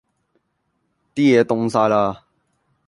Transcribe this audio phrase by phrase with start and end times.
[1.13, 2.25] 啲野凍曬啦!